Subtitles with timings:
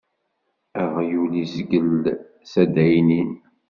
[0.81, 2.03] Aɣyul izgel
[2.51, 3.31] s addaynin.